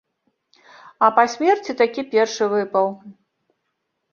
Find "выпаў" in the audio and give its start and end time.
2.55-2.87